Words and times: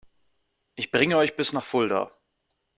Ich 0.73 0.89
bringe 0.89 1.17
euch 1.17 1.35
bis 1.35 1.53
nach 1.53 1.63
Fulda 1.63 2.11